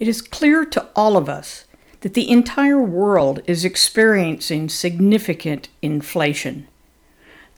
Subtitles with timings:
[0.00, 1.66] It is clear to all of us
[2.00, 6.66] that the entire world is experiencing significant inflation.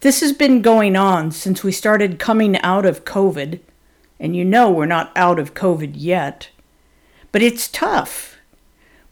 [0.00, 3.60] This has been going on since we started coming out of COVID,
[4.18, 6.48] and you know we're not out of COVID yet.
[7.30, 8.38] But it's tough.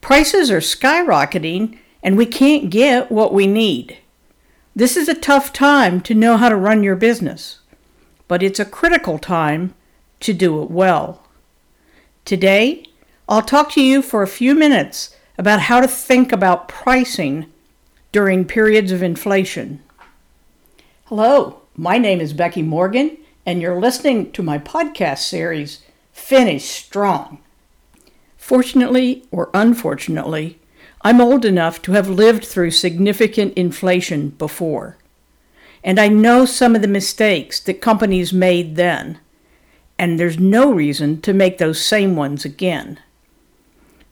[0.00, 3.98] Prices are skyrocketing, and we can't get what we need.
[4.74, 7.58] This is a tough time to know how to run your business,
[8.26, 9.74] but it's a critical time
[10.20, 11.26] to do it well.
[12.24, 12.87] Today,
[13.30, 17.52] I'll talk to you for a few minutes about how to think about pricing
[18.10, 19.82] during periods of inflation.
[21.04, 27.38] Hello, my name is Becky Morgan, and you're listening to my podcast series, Finish Strong.
[28.38, 30.58] Fortunately or unfortunately,
[31.02, 34.96] I'm old enough to have lived through significant inflation before.
[35.84, 39.18] And I know some of the mistakes that companies made then.
[39.98, 43.00] And there's no reason to make those same ones again.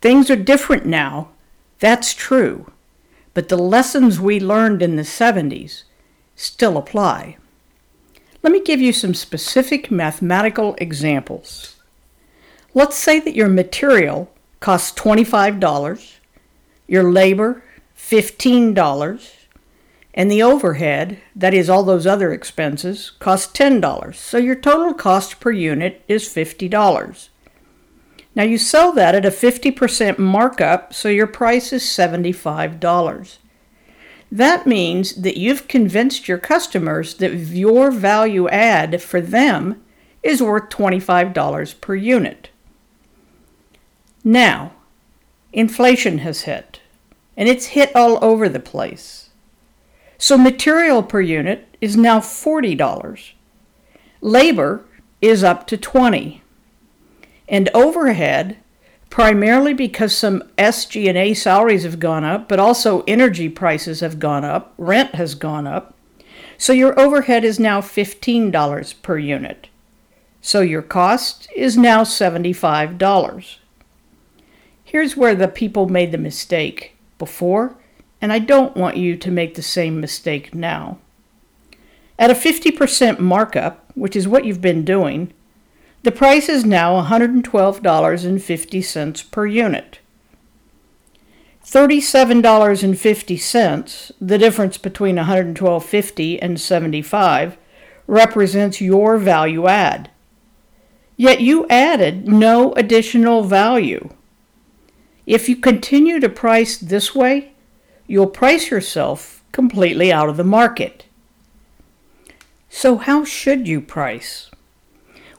[0.00, 1.28] Things are different now,
[1.78, 2.72] that's true.
[3.34, 5.84] But the lessons we learned in the 70s
[6.36, 7.36] still apply.
[8.42, 11.76] Let me give you some specific mathematical examples.
[12.72, 16.20] Let's say that your material costs $25
[16.90, 17.62] your labor,
[17.96, 19.32] $15,
[20.12, 24.14] and the overhead, that is all those other expenses, costs $10.
[24.16, 27.29] So your total cost per unit is $50.
[28.34, 33.38] Now you sell that at a 50% markup, so your price is $75.
[34.32, 39.82] That means that you've convinced your customers that your value add for them
[40.22, 42.50] is worth $25 per unit.
[44.22, 44.72] Now,
[45.52, 46.80] inflation has hit
[47.36, 49.30] and it's hit all over the place.
[50.18, 53.32] So material per unit is now $40.
[54.20, 54.84] Labor
[55.22, 56.42] is up to 20.
[57.50, 58.56] And overhead,
[59.10, 64.72] primarily because some SG&A salaries have gone up, but also energy prices have gone up,
[64.78, 65.94] rent has gone up.
[66.56, 69.66] So your overhead is now $15 per unit.
[70.40, 73.56] So your cost is now $75.
[74.84, 77.76] Here's where the people made the mistake before,
[78.20, 80.98] and I don't want you to make the same mistake now.
[82.18, 85.32] At a 50% markup, which is what you've been doing,
[86.02, 89.98] the price is now $112.50 per unit.
[91.64, 97.58] $37.50, the difference between $112.50 and 75,
[98.06, 100.10] represents your value add.
[101.16, 104.08] Yet you added no additional value.
[105.26, 107.52] If you continue to price this way,
[108.06, 111.04] you'll price yourself completely out of the market.
[112.68, 114.49] So, how should you price?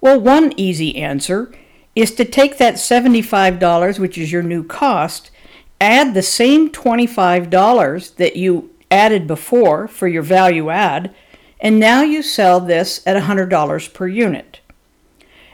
[0.00, 1.52] Well, one easy answer
[1.96, 5.30] is to take that $75, which is your new cost,
[5.80, 11.14] add the same $25 that you added before for your value add,
[11.60, 14.60] and now you sell this at $100 per unit.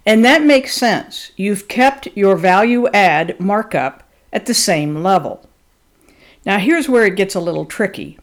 [0.07, 1.33] And that makes sense.
[1.37, 5.49] You've kept your value add markup at the same level.
[6.45, 8.19] Now, here's where it gets a little tricky.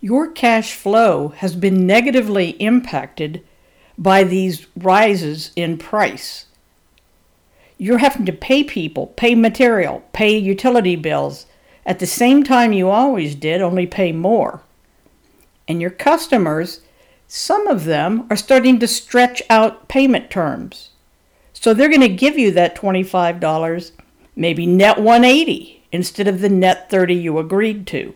[0.00, 3.44] Your cash flow has been negatively impacted
[4.00, 6.46] by these rises in price.
[7.78, 11.46] You're having to pay people, pay material, pay utility bills
[11.86, 14.62] at the same time you always did, only pay more.
[15.68, 16.80] And your customers,
[17.28, 20.90] some of them are starting to stretch out payment terms.
[21.52, 23.92] So they're going to give you that $25
[24.36, 28.14] maybe net 180 instead of the net 30 you agreed to.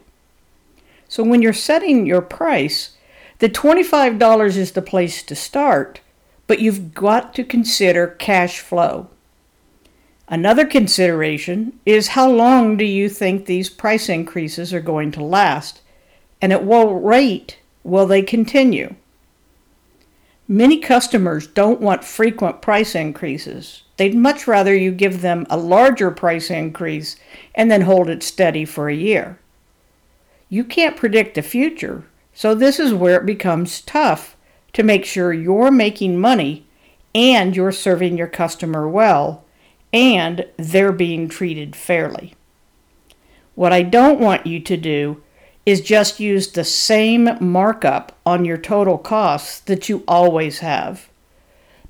[1.08, 2.96] So when you're setting your price,
[3.38, 6.00] the $25 is the place to start,
[6.46, 9.08] but you've got to consider cash flow.
[10.28, 15.82] Another consideration is how long do you think these price increases are going to last,
[16.40, 18.94] and at what rate will they continue?
[20.48, 23.82] Many customers don't want frequent price increases.
[23.96, 27.16] They'd much rather you give them a larger price increase
[27.54, 29.38] and then hold it steady for a year.
[30.50, 32.04] You can't predict the future,
[32.34, 34.36] so this is where it becomes tough
[34.72, 36.66] to make sure you're making money
[37.14, 39.44] and you're serving your customer well
[39.92, 42.34] and they're being treated fairly.
[43.54, 45.22] What I don't want you to do
[45.64, 51.08] is just use the same markup on your total costs that you always have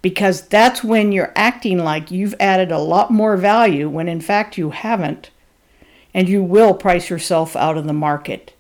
[0.05, 4.58] because that's when you're acting like you've added a lot more value when in fact
[4.58, 5.31] you haven't,
[6.12, 8.52] and you will price yourself out of the market.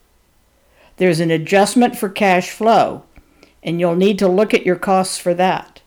[0.96, 3.04] There's an adjustment for cash flow,
[3.62, 5.82] and you'll need to look at your costs for that.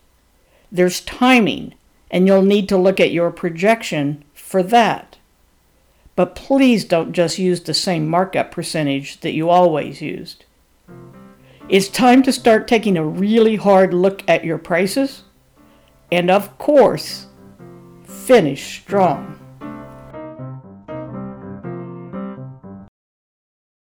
[0.70, 1.74] There's timing,
[2.10, 5.16] and you'll need to look at your projection for that.
[6.16, 10.44] But please don't just use the same markup percentage that you always used.
[11.68, 15.22] It's time to start taking a really hard look at your prices,
[16.10, 17.26] and of course,
[18.04, 19.38] finish strong.